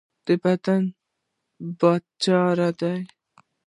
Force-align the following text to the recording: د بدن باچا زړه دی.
د 0.25 0.27
بدن 0.43 0.83
باچا 1.79 2.41
زړه 2.57 2.69
دی. 2.79 2.97